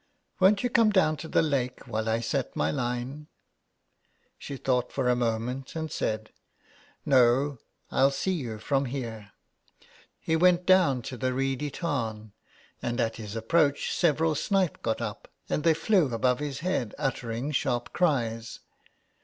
"Won't 0.39 0.63
you 0.63 0.69
come 0.71 0.89
down 0.89 1.15
to 1.17 1.27
the 1.27 1.43
lake 1.43 1.81
while 1.87 2.09
I 2.09 2.21
set 2.21 2.55
my 2.55 2.71
line?" 2.71 3.27
She 4.39 4.57
thought 4.57 4.91
for 4.91 5.07
a 5.07 5.15
moment 5.15 5.75
and 5.75 5.91
said:— 5.91 6.31
164 7.03 7.13
HOME 7.13 7.51
SICKNESS. 7.51 7.93
"No, 7.93 7.95
I'll 7.95 8.09
see 8.09 8.31
you 8.31 8.57
from 8.57 8.85
here." 8.85 9.31
He 10.19 10.35
went 10.35 10.65
down 10.65 11.03
to 11.03 11.17
the 11.17 11.33
reedy 11.35 11.69
tarn^ 11.69 12.31
and 12.81 12.99
at 12.99 13.17
his 13.17 13.37
ap 13.37 13.45
proach 13.49 13.91
several 13.91 14.33
snipe 14.33 14.81
got 14.81 15.01
up, 15.01 15.27
and 15.47 15.63
they 15.63 15.75
flew 15.75 16.11
above 16.11 16.39
his 16.39 16.61
head 16.61 16.95
uttering 16.97 17.51
sharp 17.51 17.93
cries. 17.93 18.59